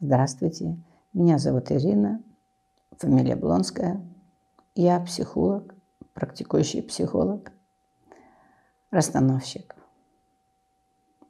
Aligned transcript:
Здравствуйте, 0.00 0.76
меня 1.12 1.38
зовут 1.38 1.72
Ирина, 1.72 2.22
фамилия 2.98 3.34
Блонская. 3.34 4.00
Я 4.74 5.00
психолог, 5.00 5.74
практикующий 6.12 6.82
психолог, 6.82 7.52
расстановщик. 8.90 9.74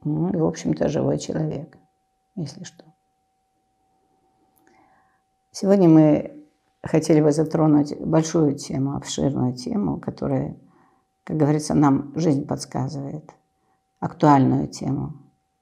Ну 0.03 0.29
и, 0.33 0.37
в 0.37 0.45
общем-то, 0.45 0.89
живой 0.89 1.17
человек, 1.17 1.77
если 2.35 2.63
что. 2.63 2.83
Сегодня 5.51 5.87
мы 5.87 6.45
хотели 6.81 7.21
бы 7.21 7.31
затронуть 7.31 7.97
большую 7.99 8.55
тему, 8.55 8.95
обширную 8.95 9.53
тему, 9.53 9.99
которая, 9.99 10.57
как 11.23 11.37
говорится, 11.37 11.73
нам 11.73 12.11
жизнь 12.15 12.45
подсказывает, 12.45 13.31
актуальную 13.99 14.67
тему 14.67 15.13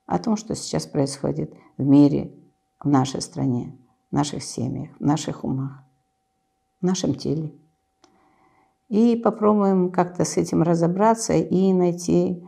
о 0.06 0.18
том, 0.18 0.36
что 0.36 0.56
сейчас 0.56 0.86
происходит 0.86 1.54
в 1.78 1.86
мире, 1.86 2.34
в 2.80 2.88
нашей 2.88 3.22
стране, 3.22 3.78
в 4.10 4.16
наших 4.16 4.44
семьях, 4.44 4.90
в 5.00 5.04
наших 5.04 5.44
умах, 5.44 5.84
в 6.82 6.86
нашем 6.86 7.16
теле. 7.16 7.54
И 8.90 9.16
попробуем 9.16 9.92
как-то 9.92 10.26
с 10.26 10.38
этим 10.38 10.64
разобраться 10.64 11.34
и 11.34 11.72
найти 11.72 12.44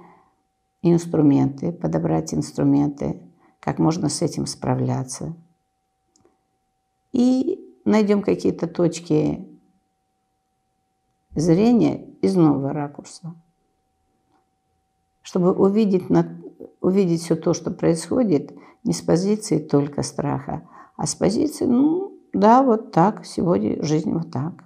инструменты, 0.82 1.72
подобрать 1.72 2.34
инструменты, 2.34 3.22
как 3.60 3.80
можно 3.80 4.10
с 4.10 4.22
этим 4.22 4.46
справляться. 4.46 5.36
И 7.14 7.64
найдем 7.86 8.22
какие-то 8.22 8.68
точки 8.68 9.48
зрения 11.36 12.13
из 12.24 12.38
нового 12.38 12.72
ракурса, 12.72 13.36
чтобы 15.22 15.52
увидеть, 15.52 16.06
увидеть 16.80 17.22
все 17.22 17.36
то, 17.36 17.54
что 17.54 17.70
происходит, 17.70 18.54
не 18.86 18.94
с 18.94 19.02
позиции 19.02 19.60
только 19.60 20.04
страха, 20.04 20.68
а 20.96 21.06
с 21.06 21.16
позиции, 21.16 21.66
ну, 21.66 22.18
да, 22.32 22.64
вот 22.64 22.92
так, 22.92 23.26
сегодня 23.26 23.84
жизнь 23.84 24.12
вот 24.12 24.32
так. 24.32 24.64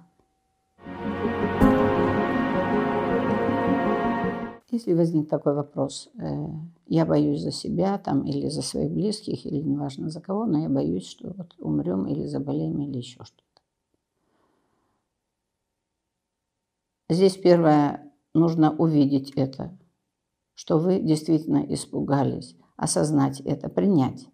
Если 4.70 4.94
возник 4.94 5.28
такой 5.28 5.54
вопрос, 5.54 6.10
э, 6.16 6.46
я 6.86 7.06
боюсь 7.06 7.40
за 7.40 7.50
себя 7.50 7.98
там, 7.98 8.24
или 8.24 8.48
за 8.48 8.62
своих 8.62 8.92
близких, 8.92 9.44
или 9.46 9.62
неважно 9.62 10.10
за 10.10 10.20
кого, 10.20 10.46
но 10.46 10.60
я 10.60 10.68
боюсь, 10.68 11.06
что 11.06 11.32
вот 11.36 11.56
умрем 11.58 12.06
или 12.06 12.26
заболеем, 12.26 12.80
или 12.82 12.98
еще 12.98 13.24
что-то. 13.24 13.47
Здесь 17.10 17.36
первое, 17.36 18.12
нужно 18.34 18.74
увидеть 18.76 19.30
это, 19.30 19.76
что 20.54 20.78
вы 20.78 21.00
действительно 21.00 21.64
испугались, 21.68 22.56
осознать 22.76 23.40
это, 23.40 23.68
принять. 23.68 24.28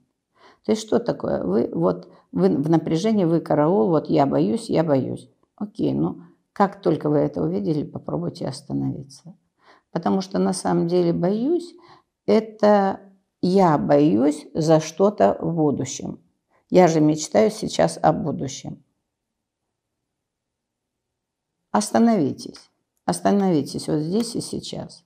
То 0.64 0.72
есть 0.72 0.82
что 0.82 0.98
такое? 0.98 1.44
Вы 1.44 1.70
вот 1.72 2.08
вы 2.32 2.48
в 2.48 2.68
напряжении, 2.68 3.24
вы 3.24 3.40
караул, 3.40 3.88
вот 3.88 4.08
я 4.08 4.26
боюсь, 4.26 4.68
я 4.68 4.82
боюсь. 4.82 5.30
Окей, 5.56 5.92
ну 5.92 6.22
как 6.52 6.80
только 6.80 7.10
вы 7.10 7.18
это 7.18 7.42
увидели, 7.42 7.84
попробуйте 7.84 8.46
остановиться. 8.46 9.36
Потому 9.92 10.20
что 10.20 10.38
на 10.38 10.52
самом 10.52 10.88
деле 10.88 11.12
боюсь, 11.12 11.74
это 12.26 13.00
я 13.40 13.78
боюсь 13.78 14.46
за 14.54 14.80
что-то 14.80 15.36
в 15.40 15.54
будущем. 15.54 16.20
Я 16.70 16.88
же 16.88 17.00
мечтаю 17.00 17.50
сейчас 17.50 17.98
о 18.02 18.12
будущем. 18.12 18.82
Остановитесь. 21.74 22.70
Остановитесь 23.04 23.88
вот 23.88 23.98
здесь 23.98 24.36
и 24.36 24.40
сейчас. 24.40 25.04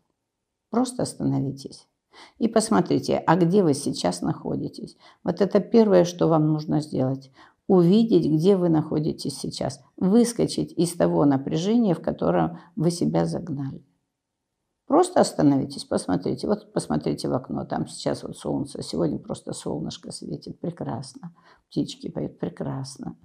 Просто 0.69 1.05
остановитесь. 1.05 1.89
И 2.37 2.47
посмотрите, 2.47 3.17
а 3.17 3.37
где 3.37 3.63
вы 3.63 3.73
сейчас 3.73 4.21
находитесь. 4.21 4.99
Вот 5.25 5.41
это 5.41 5.61
первое, 5.61 6.05
что 6.05 6.27
вам 6.29 6.53
нужно 6.53 6.83
сделать. 6.83 7.33
Увидеть, 7.69 8.31
где 8.31 8.59
вы 8.59 8.69
находитесь 8.69 9.39
сейчас. 9.39 9.81
Выскочить 9.97 10.73
из 10.73 10.93
того 10.93 11.25
напряжения, 11.25 11.95
в 11.95 12.03
котором 12.03 12.59
вы 12.77 12.91
себя 12.91 13.25
загнали. 13.25 13.83
Просто 14.87 15.23
остановитесь, 15.23 15.84
посмотрите. 15.84 16.47
Вот 16.47 16.75
посмотрите 16.75 17.31
в 17.31 17.33
окно, 17.33 17.65
там 17.65 17.87
сейчас 17.87 18.25
вот 18.25 18.37
солнце, 18.37 18.83
сегодня 18.83 19.19
просто 19.19 19.55
солнышко 19.55 20.12
светит, 20.12 20.61
прекрасно. 20.61 21.34
Птички 21.71 22.11
поют, 22.11 22.39
прекрасно. 22.39 23.17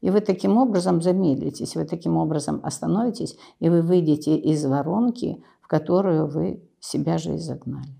И 0.00 0.10
вы 0.10 0.20
таким 0.20 0.56
образом 0.58 1.02
замедлитесь, 1.02 1.76
вы 1.76 1.84
таким 1.84 2.16
образом 2.16 2.60
остановитесь, 2.62 3.36
и 3.60 3.68
вы 3.68 3.82
выйдете 3.82 4.36
из 4.36 4.64
воронки, 4.64 5.42
в 5.60 5.68
которую 5.68 6.26
вы 6.26 6.62
себя 6.80 7.18
же 7.18 7.34
и 7.34 7.38
загнали. 7.38 7.94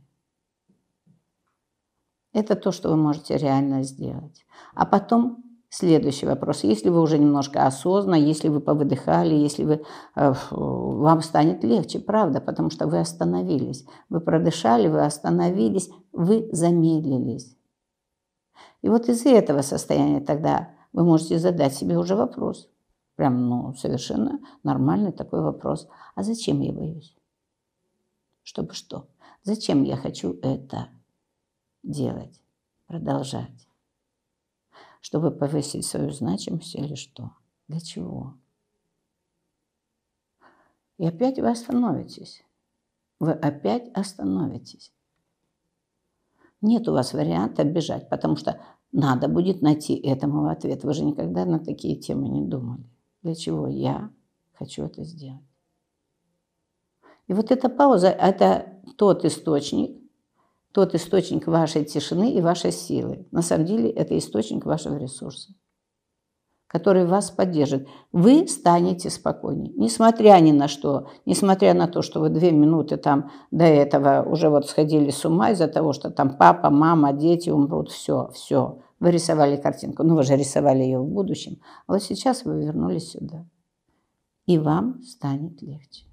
Это 2.32 2.56
то, 2.56 2.72
что 2.72 2.90
вы 2.90 2.96
можете 2.96 3.36
реально 3.36 3.82
сделать. 3.84 4.44
А 4.74 4.86
потом 4.86 5.44
Следующий 5.76 6.24
вопрос. 6.26 6.62
Если 6.62 6.88
вы 6.88 7.00
уже 7.00 7.18
немножко 7.18 7.66
осознанно, 7.66 8.14
если 8.14 8.48
вы 8.48 8.60
повыдыхали, 8.60 9.34
если 9.34 9.64
вы, 9.64 9.82
э, 10.14 10.32
вам 10.52 11.20
станет 11.20 11.64
легче, 11.64 11.98
правда, 11.98 12.40
потому 12.40 12.70
что 12.70 12.86
вы 12.86 13.00
остановились. 13.00 13.84
Вы 14.08 14.20
продышали, 14.20 14.86
вы 14.86 15.04
остановились, 15.04 15.90
вы 16.12 16.48
замедлились. 16.52 17.56
И 18.82 18.88
вот 18.88 19.08
из 19.08 19.26
этого 19.26 19.62
состояния 19.62 20.20
тогда 20.20 20.68
вы 20.94 21.04
можете 21.04 21.38
задать 21.38 21.74
себе 21.74 21.98
уже 21.98 22.16
вопрос. 22.16 22.70
Прям, 23.16 23.48
ну, 23.48 23.74
совершенно 23.74 24.40
нормальный 24.62 25.12
такой 25.12 25.42
вопрос. 25.42 25.86
А 26.14 26.22
зачем 26.22 26.62
я 26.62 26.72
боюсь? 26.72 27.14
Чтобы 28.42 28.72
что? 28.72 29.06
Зачем 29.42 29.82
я 29.82 29.98
хочу 29.98 30.38
это 30.40 30.88
делать, 31.82 32.40
продолжать? 32.86 33.68
чтобы 35.04 35.30
повысить 35.30 35.84
свою 35.84 36.12
значимость 36.12 36.74
или 36.76 36.94
что? 36.94 37.32
Для 37.68 37.78
чего? 37.78 38.38
И 40.96 41.06
опять 41.06 41.38
вы 41.38 41.50
остановитесь. 41.50 42.42
Вы 43.20 43.32
опять 43.32 43.90
остановитесь. 43.92 44.94
Нет 46.62 46.88
у 46.88 46.94
вас 46.94 47.12
варианта 47.12 47.64
бежать, 47.64 48.08
потому 48.08 48.36
что 48.36 48.58
надо 48.94 49.28
будет 49.28 49.60
найти 49.60 49.94
этому 49.94 50.48
ответ. 50.48 50.84
Вы 50.84 50.94
же 50.94 51.04
никогда 51.04 51.44
на 51.44 51.58
такие 51.58 51.96
темы 51.96 52.28
не 52.28 52.42
думали. 52.42 52.88
Для 53.22 53.34
чего 53.34 53.66
я 53.66 54.10
хочу 54.52 54.84
это 54.84 55.02
сделать? 55.02 55.42
И 57.26 57.32
вот 57.32 57.50
эта 57.50 57.68
пауза– 57.68 58.08
это 58.10 58.80
тот 58.96 59.24
источник, 59.24 60.00
тот 60.72 60.94
источник 60.94 61.48
вашей 61.48 61.84
тишины 61.84 62.34
и 62.34 62.40
вашей 62.40 62.70
силы. 62.70 63.26
На 63.32 63.42
самом 63.42 63.66
деле 63.66 63.90
это 63.90 64.16
источник 64.16 64.64
вашего 64.64 64.96
ресурса, 64.96 65.52
который 66.74 67.06
вас 67.06 67.30
поддержит. 67.30 67.86
Вы 68.10 68.48
станете 68.48 69.08
спокойнее, 69.08 69.72
несмотря 69.76 70.40
ни 70.40 70.50
на 70.50 70.66
что, 70.66 71.06
несмотря 71.24 71.72
на 71.72 71.86
то, 71.86 72.02
что 72.02 72.18
вы 72.18 72.30
две 72.30 72.50
минуты 72.50 72.96
там 72.96 73.30
до 73.52 73.64
этого 73.64 74.28
уже 74.28 74.48
вот 74.48 74.68
сходили 74.68 75.10
с 75.10 75.24
ума 75.24 75.50
из-за 75.50 75.68
того, 75.68 75.92
что 75.92 76.10
там 76.10 76.36
папа, 76.36 76.70
мама, 76.70 77.12
дети 77.12 77.48
умрут, 77.48 77.92
все, 77.92 78.28
все. 78.34 78.80
Вы 78.98 79.12
рисовали 79.12 79.56
картинку, 79.56 80.02
ну 80.02 80.16
вы 80.16 80.24
же 80.24 80.34
рисовали 80.34 80.82
ее 80.82 80.98
в 80.98 81.06
будущем, 81.06 81.60
а 81.86 81.92
вот 81.92 82.02
сейчас 82.02 82.44
вы 82.44 82.64
вернулись 82.64 83.12
сюда, 83.12 83.46
и 84.46 84.58
вам 84.58 85.00
станет 85.04 85.62
легче. 85.62 86.06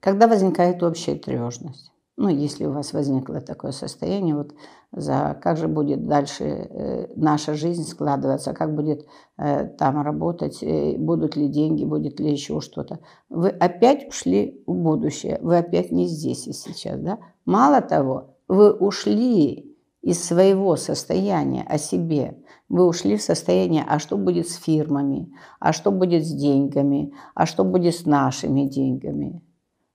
Когда 0.00 0.28
возникает 0.28 0.82
общая 0.82 1.16
тревожность? 1.16 1.93
Ну, 2.16 2.28
если 2.28 2.64
у 2.64 2.72
вас 2.72 2.92
возникло 2.92 3.40
такое 3.40 3.72
состояние, 3.72 4.36
вот 4.36 4.54
за 4.92 5.36
как 5.42 5.56
же 5.56 5.66
будет 5.66 6.06
дальше 6.06 6.44
э, 6.44 7.06
наша 7.16 7.54
жизнь 7.54 7.82
складываться, 7.82 8.52
как 8.52 8.72
будет 8.72 9.04
э, 9.36 9.66
там 9.66 10.00
работать, 10.00 10.62
э, 10.62 10.96
будут 10.96 11.34
ли 11.34 11.48
деньги, 11.48 11.84
будет 11.84 12.20
ли 12.20 12.30
еще 12.30 12.60
что-то. 12.60 13.00
Вы 13.28 13.48
опять 13.48 14.06
ушли 14.08 14.62
в 14.64 14.74
будущее, 14.74 15.40
вы 15.42 15.58
опять 15.58 15.90
не 15.90 16.06
здесь 16.06 16.46
и 16.46 16.52
сейчас, 16.52 17.00
да? 17.00 17.18
Мало 17.46 17.80
того, 17.80 18.36
вы 18.46 18.72
ушли 18.72 19.76
из 20.00 20.22
своего 20.22 20.76
состояния 20.76 21.64
о 21.68 21.78
себе, 21.78 22.38
вы 22.68 22.86
ушли 22.86 23.16
в 23.16 23.22
состояние, 23.22 23.84
а 23.88 23.98
что 23.98 24.16
будет 24.16 24.48
с 24.48 24.54
фирмами, 24.54 25.32
а 25.58 25.72
что 25.72 25.90
будет 25.90 26.24
с 26.24 26.30
деньгами, 26.30 27.12
а 27.34 27.46
что 27.46 27.64
будет 27.64 27.96
с 27.96 28.04
нашими 28.04 28.68
деньгами. 28.68 29.42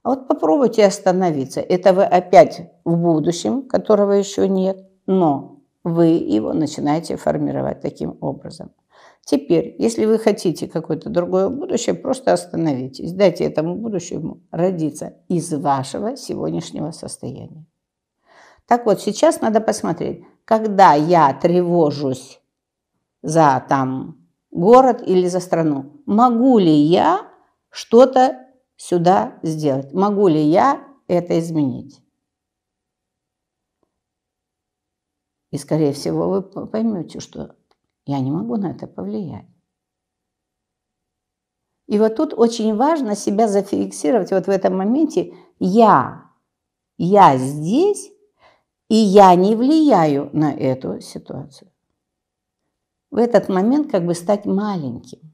А 0.03 0.09
вот 0.09 0.27
попробуйте 0.27 0.85
остановиться. 0.85 1.59
Это 1.59 1.93
вы 1.93 2.03
опять 2.03 2.71
в 2.85 2.95
будущем, 2.95 3.63
которого 3.63 4.13
еще 4.13 4.47
нет, 4.47 4.77
но 5.05 5.61
вы 5.83 6.07
его 6.07 6.53
начинаете 6.53 7.17
формировать 7.17 7.81
таким 7.81 8.17
образом. 8.21 8.71
Теперь, 9.25 9.75
если 9.77 10.05
вы 10.05 10.17
хотите 10.17 10.67
какое-то 10.67 11.09
другое 11.09 11.49
будущее, 11.49 11.93
просто 11.93 12.33
остановитесь. 12.33 13.11
Дайте 13.11 13.43
этому 13.43 13.75
будущему 13.75 14.41
родиться 14.51 15.17
из 15.27 15.53
вашего 15.53 16.17
сегодняшнего 16.17 16.91
состояния. 16.91 17.65
Так 18.67 18.85
вот, 18.85 19.01
сейчас 19.01 19.41
надо 19.41 19.61
посмотреть, 19.61 20.23
когда 20.45 20.93
я 20.93 21.33
тревожусь 21.33 22.41
за 23.21 23.63
там 23.67 24.17
город 24.51 25.03
или 25.05 25.27
за 25.27 25.39
страну. 25.39 26.01
Могу 26.05 26.57
ли 26.57 26.71
я 26.71 27.27
что-то 27.69 28.47
сюда 28.79 29.39
сделать? 29.43 29.93
Могу 29.93 30.27
ли 30.27 30.41
я 30.41 30.87
это 31.07 31.37
изменить? 31.37 32.01
И, 35.51 35.57
скорее 35.57 35.93
всего, 35.93 36.29
вы 36.29 36.41
поймете, 36.41 37.19
что 37.19 37.55
я 38.05 38.19
не 38.19 38.31
могу 38.31 38.55
на 38.55 38.71
это 38.71 38.87
повлиять. 38.87 39.47
И 41.87 41.97
вот 41.97 42.15
тут 42.15 42.33
очень 42.33 42.75
важно 42.75 43.15
себя 43.15 43.47
зафиксировать 43.47 44.31
вот 44.31 44.45
в 44.45 44.49
этом 44.49 44.77
моменте. 44.77 45.35
Я, 45.59 46.31
я 46.97 47.35
здесь, 47.37 48.11
и 48.89 48.95
я 48.95 49.33
не 49.35 49.55
влияю 49.55 50.29
на 50.33 50.53
эту 50.53 51.01
ситуацию. 51.01 51.71
В 53.09 53.17
этот 53.17 53.49
момент 53.49 53.91
как 53.91 54.05
бы 54.05 54.13
стать 54.13 54.45
маленьким. 54.45 55.28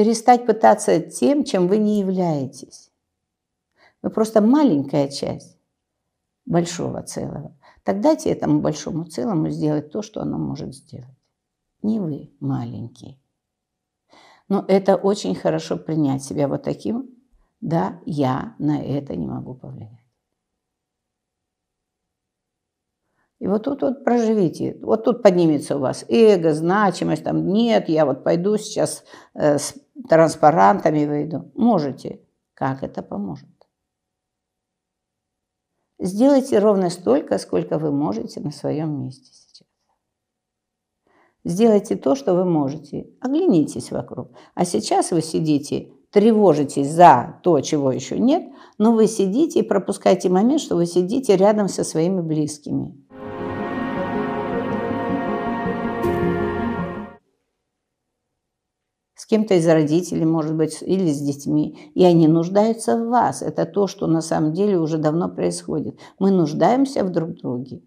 Перестать 0.00 0.46
пытаться 0.46 0.98
тем, 0.98 1.44
чем 1.44 1.68
вы 1.68 1.76
не 1.76 2.00
являетесь. 2.00 2.90
Вы 4.00 4.08
просто 4.08 4.40
маленькая 4.40 5.10
часть 5.10 5.58
большого 6.46 7.02
целого. 7.02 7.54
Тогда 7.84 8.14
дайте 8.14 8.30
этому 8.30 8.60
большому 8.60 9.04
целому 9.04 9.50
сделать 9.50 9.92
то, 9.92 10.00
что 10.00 10.22
оно 10.22 10.38
может 10.38 10.74
сделать. 10.74 11.18
Не 11.82 12.00
вы 12.00 12.34
маленький. 12.40 13.20
Но 14.48 14.64
это 14.68 14.96
очень 14.96 15.34
хорошо 15.34 15.76
принять 15.76 16.24
себя 16.24 16.48
вот 16.48 16.62
таким. 16.62 17.10
Да, 17.60 18.00
я 18.06 18.54
на 18.58 18.82
это 18.82 19.14
не 19.16 19.26
могу 19.26 19.52
повлиять. 19.52 20.00
И 23.40 23.46
вот 23.46 23.64
тут 23.64 23.80
вот 23.80 24.04
проживите, 24.04 24.76
вот 24.82 25.04
тут 25.04 25.22
поднимется 25.22 25.76
у 25.76 25.80
вас 25.80 26.04
эго, 26.08 26.52
значимость, 26.52 27.24
там 27.24 27.48
нет, 27.48 27.88
я 27.88 28.04
вот 28.04 28.22
пойду 28.22 28.58
сейчас 28.58 29.02
э, 29.34 29.56
транспарантами 30.08 31.06
выйду. 31.06 31.50
Можете. 31.54 32.20
Как 32.54 32.82
это 32.82 33.02
поможет? 33.02 33.48
Сделайте 35.98 36.58
ровно 36.58 36.90
столько, 36.90 37.38
сколько 37.38 37.78
вы 37.78 37.90
можете 37.92 38.40
на 38.40 38.50
своем 38.50 39.02
месте 39.02 39.30
сейчас. 39.32 39.68
Сделайте 41.44 41.96
то, 41.96 42.14
что 42.14 42.34
вы 42.34 42.44
можете. 42.44 43.10
Оглянитесь 43.20 43.90
вокруг. 43.90 44.32
А 44.54 44.64
сейчас 44.64 45.10
вы 45.10 45.22
сидите, 45.22 45.92
тревожитесь 46.10 46.90
за 46.90 47.40
то, 47.42 47.60
чего 47.60 47.92
еще 47.92 48.18
нет, 48.18 48.50
но 48.78 48.92
вы 48.92 49.06
сидите 49.06 49.60
и 49.60 49.62
пропускаете 49.62 50.28
момент, 50.28 50.60
что 50.60 50.76
вы 50.76 50.86
сидите 50.86 51.36
рядом 51.36 51.68
со 51.68 51.84
своими 51.84 52.20
близкими. 52.20 52.99
Кем-то 59.30 59.54
из 59.54 59.66
родителей, 59.66 60.26
может 60.26 60.54
быть, 60.56 60.82
или 60.82 61.10
с 61.12 61.20
детьми. 61.20 61.78
И 61.94 62.04
они 62.04 62.26
нуждаются 62.26 62.96
в 62.96 63.08
вас. 63.08 63.42
Это 63.42 63.64
то, 63.64 63.86
что 63.86 64.08
на 64.08 64.20
самом 64.20 64.52
деле 64.52 64.76
уже 64.76 64.98
давно 64.98 65.28
происходит. 65.28 65.98
Мы 66.18 66.32
нуждаемся 66.32 67.04
в 67.04 67.10
друг 67.10 67.34
друге. 67.34 67.80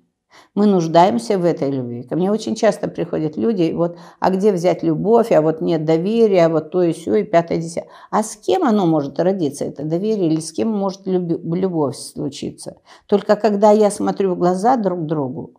Мы 0.55 0.65
нуждаемся 0.65 1.37
в 1.37 1.45
этой 1.45 1.69
любви. 1.69 2.03
Ко 2.03 2.15
мне 2.15 2.31
очень 2.31 2.55
часто 2.55 2.87
приходят 2.87 3.37
люди, 3.37 3.71
вот, 3.71 3.97
а 4.19 4.31
где 4.31 4.51
взять 4.51 4.81
любовь, 4.81 5.31
а 5.31 5.41
вот 5.41 5.61
нет 5.61 5.85
доверия, 5.85 6.45
а 6.45 6.49
вот 6.49 6.71
то 6.71 6.81
и 6.81 6.93
все, 6.93 7.15
и 7.15 7.23
пятое, 7.23 7.59
десятое. 7.59 7.91
А 8.09 8.23
с 8.23 8.35
кем 8.37 8.63
оно 8.63 8.87
может 8.87 9.19
родиться, 9.19 9.65
это 9.65 9.83
доверие, 9.83 10.27
или 10.27 10.39
с 10.39 10.51
кем 10.51 10.69
может 10.69 11.01
любовь 11.05 11.97
случиться? 11.97 12.77
Только 13.05 13.35
когда 13.35 13.71
я 13.71 13.91
смотрю 13.91 14.33
в 14.33 14.39
глаза 14.39 14.75
друг 14.77 15.05
другу, 15.05 15.53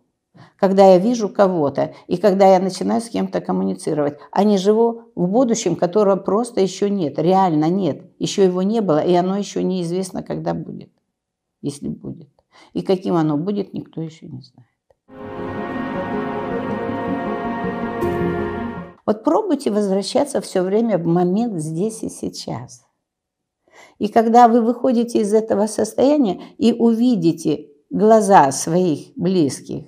когда 0.57 0.93
я 0.93 0.97
вижу 0.97 1.29
кого-то 1.29 1.93
и 2.07 2.17
когда 2.17 2.53
я 2.53 2.59
начинаю 2.59 3.01
с 3.01 3.09
кем-то 3.09 3.41
коммуницировать, 3.41 4.17
а 4.31 4.43
не 4.43 4.57
живу 4.57 5.11
в 5.15 5.27
будущем, 5.27 5.75
которого 5.75 6.15
просто 6.15 6.61
еще 6.61 6.89
нет, 6.89 7.19
реально 7.19 7.69
нет, 7.69 8.03
еще 8.19 8.45
его 8.45 8.61
не 8.61 8.81
было, 8.81 8.99
и 8.99 9.13
оно 9.13 9.37
еще 9.37 9.63
неизвестно, 9.63 10.23
когда 10.23 10.53
будет, 10.53 10.91
если 11.61 11.87
будет. 11.87 12.29
И 12.73 12.81
каким 12.81 13.15
оно 13.15 13.37
будет, 13.37 13.73
никто 13.73 14.01
еще 14.01 14.27
не 14.27 14.41
знает. 14.41 14.69
Вот 19.05 19.23
пробуйте 19.23 19.69
возвращаться 19.69 20.41
все 20.41 20.61
время 20.61 20.97
в 20.97 21.05
момент 21.05 21.61
здесь 21.61 22.01
и 22.03 22.09
сейчас. 22.09 22.85
И 23.99 24.07
когда 24.07 24.47
вы 24.47 24.61
выходите 24.61 25.19
из 25.19 25.33
этого 25.33 25.67
состояния 25.67 26.41
и 26.57 26.73
увидите 26.73 27.67
глаза 27.89 28.51
своих 28.51 29.15
близких, 29.15 29.85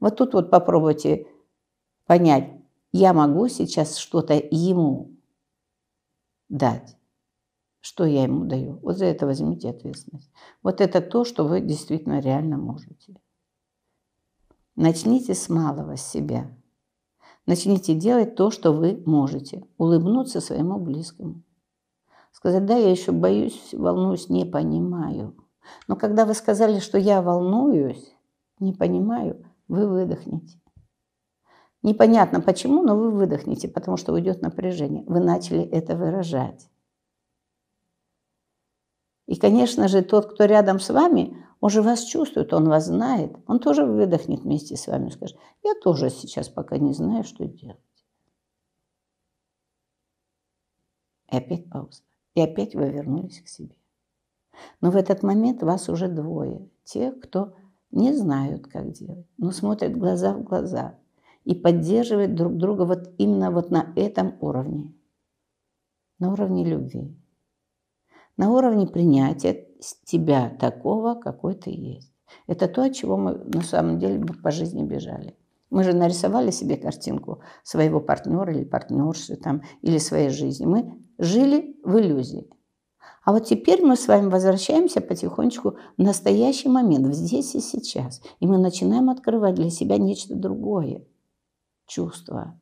вот 0.00 0.16
тут 0.16 0.34
вот 0.34 0.50
попробуйте 0.50 1.26
понять, 2.06 2.52
я 2.92 3.12
могу 3.12 3.48
сейчас 3.48 3.96
что-то 3.96 4.34
ему 4.34 5.16
дать. 6.48 6.96
Что 7.80 8.04
я 8.04 8.24
ему 8.24 8.44
даю? 8.44 8.78
Вот 8.82 8.96
за 8.96 9.06
это 9.06 9.26
возьмите 9.26 9.70
ответственность. 9.70 10.30
Вот 10.62 10.80
это 10.80 11.00
то, 11.00 11.24
что 11.24 11.46
вы 11.46 11.60
действительно 11.60 12.20
реально 12.20 12.56
можете. 12.56 13.16
Начните 14.74 15.34
с 15.34 15.48
малого 15.48 15.96
себя. 15.96 16.50
Начните 17.46 17.94
делать 17.94 18.34
то, 18.34 18.50
что 18.50 18.72
вы 18.72 19.02
можете. 19.06 19.64
Улыбнуться 19.78 20.40
своему 20.40 20.78
близкому. 20.78 21.42
Сказать, 22.32 22.66
да, 22.66 22.76
я 22.76 22.90
еще 22.90 23.10
боюсь, 23.12 23.70
волнуюсь, 23.72 24.28
не 24.28 24.44
понимаю. 24.44 25.34
Но 25.86 25.96
когда 25.96 26.24
вы 26.24 26.34
сказали, 26.34 26.78
что 26.78 26.98
я 26.98 27.22
волнуюсь, 27.22 28.14
не 28.60 28.72
понимаю, 28.72 29.44
вы 29.68 29.86
выдохнете. 29.86 30.60
Непонятно 31.82 32.40
почему, 32.40 32.82
но 32.82 32.96
вы 32.96 33.10
выдохнете, 33.10 33.68
потому 33.68 33.96
что 33.96 34.12
уйдет 34.12 34.42
напряжение. 34.42 35.04
Вы 35.06 35.20
начали 35.20 35.62
это 35.62 35.96
выражать. 35.96 36.68
И, 39.26 39.36
конечно 39.36 39.88
же, 39.88 40.02
тот, 40.02 40.32
кто 40.32 40.46
рядом 40.46 40.80
с 40.80 40.88
вами, 40.90 41.36
он 41.60 41.70
же 41.70 41.82
вас 41.82 42.04
чувствует, 42.04 42.52
он 42.52 42.68
вас 42.68 42.86
знает. 42.86 43.36
Он 43.46 43.60
тоже 43.60 43.84
выдохнет 43.84 44.40
вместе 44.40 44.76
с 44.76 44.86
вами 44.86 45.08
и 45.08 45.12
скажет, 45.12 45.38
я 45.62 45.74
тоже 45.74 46.10
сейчас 46.10 46.48
пока 46.48 46.78
не 46.78 46.92
знаю, 46.92 47.24
что 47.24 47.44
делать. 47.44 47.78
И 51.30 51.36
опять 51.36 51.68
пауза. 51.68 52.02
И 52.34 52.40
опять 52.40 52.74
вы 52.74 52.88
вернулись 52.88 53.42
к 53.42 53.48
себе. 53.48 53.76
Но 54.80 54.90
в 54.90 54.96
этот 54.96 55.22
момент 55.22 55.62
вас 55.62 55.88
уже 55.88 56.08
двое. 56.08 56.68
Те, 56.84 57.12
кто 57.12 57.54
не 57.90 58.12
знают, 58.12 58.66
как 58.66 58.92
делать, 58.92 59.26
но 59.38 59.50
смотрят 59.50 59.96
глаза 59.96 60.34
в 60.34 60.42
глаза 60.42 60.98
и 61.44 61.54
поддерживают 61.54 62.34
друг 62.34 62.56
друга 62.56 62.82
вот 62.82 63.14
именно 63.18 63.50
вот 63.50 63.70
на 63.70 63.92
этом 63.96 64.36
уровне, 64.40 64.94
на 66.18 66.32
уровне 66.32 66.64
любви, 66.64 67.16
на 68.36 68.50
уровне 68.50 68.86
принятия 68.86 69.66
тебя 70.04 70.50
такого, 70.60 71.14
какой 71.14 71.54
ты 71.54 71.70
есть. 71.70 72.12
Это 72.46 72.68
то, 72.68 72.82
от 72.82 72.94
чего 72.94 73.16
мы 73.16 73.34
на 73.34 73.62
самом 73.62 73.98
деле 73.98 74.24
по 74.42 74.50
жизни 74.50 74.84
бежали. 74.84 75.36
Мы 75.70 75.84
же 75.84 75.94
нарисовали 75.94 76.50
себе 76.50 76.76
картинку 76.76 77.40
своего 77.62 78.00
партнера 78.00 78.52
или 78.52 78.64
партнерши 78.64 79.36
там, 79.36 79.62
или 79.82 79.98
своей 79.98 80.30
жизни. 80.30 80.66
Мы 80.66 80.98
жили 81.18 81.78
в 81.84 81.98
иллюзии. 81.98 82.48
А 83.24 83.32
вот 83.32 83.46
теперь 83.46 83.84
мы 83.84 83.96
с 83.96 84.08
вами 84.08 84.28
возвращаемся 84.28 85.00
потихонечку 85.00 85.76
в 85.96 86.02
настоящий 86.02 86.68
момент, 86.68 87.06
в 87.06 87.12
здесь 87.12 87.54
и 87.54 87.60
сейчас. 87.60 88.22
И 88.40 88.46
мы 88.46 88.58
начинаем 88.58 89.10
открывать 89.10 89.54
для 89.54 89.70
себя 89.70 89.98
нечто 89.98 90.34
другое. 90.34 91.04
Чувство. 91.86 92.58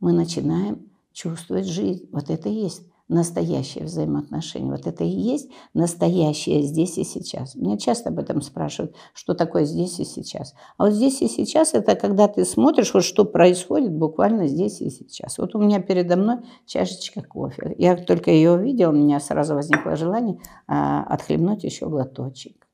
Мы 0.00 0.12
начинаем 0.12 0.90
чувствовать 1.12 1.66
жизнь. 1.66 2.08
Вот 2.12 2.30
это 2.30 2.48
и 2.48 2.54
есть 2.54 2.82
настоящее 3.12 3.84
взаимоотношение. 3.84 4.70
Вот 4.70 4.86
это 4.86 5.04
и 5.04 5.08
есть 5.08 5.50
настоящее 5.74 6.62
здесь 6.62 6.98
и 6.98 7.04
сейчас. 7.04 7.54
Меня 7.54 7.76
часто 7.76 8.08
об 8.08 8.18
этом 8.18 8.40
спрашивают, 8.42 8.94
что 9.14 9.34
такое 9.34 9.64
здесь 9.64 10.00
и 10.00 10.04
сейчас. 10.04 10.54
А 10.78 10.86
вот 10.86 10.94
здесь 10.94 11.20
и 11.22 11.28
сейчас 11.28 11.74
это 11.74 11.94
когда 11.94 12.26
ты 12.28 12.44
смотришь, 12.44 12.94
вот 12.94 13.04
что 13.04 13.24
происходит 13.24 13.92
буквально 13.92 14.48
здесь 14.48 14.80
и 14.80 14.90
сейчас. 14.90 15.38
Вот 15.38 15.54
у 15.54 15.58
меня 15.58 15.80
передо 15.80 16.16
мной 16.16 16.38
чашечка 16.66 17.22
кофе. 17.22 17.74
Я 17.78 17.96
только 17.96 18.30
ее 18.30 18.52
увидела, 18.52 18.90
у 18.90 18.96
меня 18.96 19.20
сразу 19.20 19.54
возникло 19.54 19.94
желание 19.96 20.40
а, 20.66 21.04
отхлебнуть 21.04 21.64
еще 21.64 21.88
глоточек. 21.88 22.66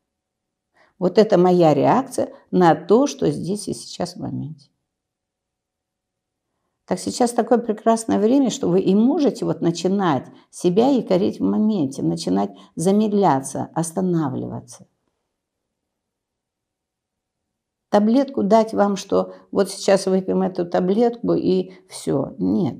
Вот 0.98 1.18
это 1.18 1.38
моя 1.38 1.74
реакция 1.74 2.30
на 2.50 2.74
то, 2.74 3.06
что 3.06 3.30
здесь 3.30 3.68
и 3.68 3.74
сейчас 3.74 4.14
в 4.14 4.20
моменте. 4.20 4.70
Так 6.88 6.98
сейчас 6.98 7.32
такое 7.32 7.58
прекрасное 7.58 8.18
время, 8.18 8.48
что 8.48 8.66
вы 8.66 8.80
и 8.80 8.94
можете 8.94 9.44
вот 9.44 9.60
начинать 9.60 10.24
себя 10.50 10.88
якорить 10.88 11.38
в 11.38 11.44
моменте, 11.44 12.02
начинать 12.02 12.50
замедляться, 12.76 13.68
останавливаться. 13.74 14.86
Таблетку 17.90 18.42
дать 18.42 18.72
вам, 18.72 18.96
что 18.96 19.34
вот 19.50 19.68
сейчас 19.68 20.06
выпьем 20.06 20.40
эту 20.40 20.64
таблетку 20.64 21.34
и 21.34 21.72
все. 21.90 22.34
Нет. 22.38 22.78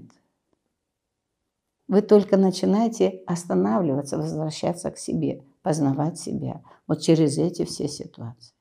Вы 1.86 2.00
только 2.00 2.38
начинаете 2.38 3.22
останавливаться, 3.26 4.16
возвращаться 4.16 4.90
к 4.90 4.96
себе, 4.96 5.44
познавать 5.60 6.18
себя 6.18 6.62
вот 6.86 7.02
через 7.02 7.36
эти 7.36 7.66
все 7.66 7.88
ситуации. 7.88 8.57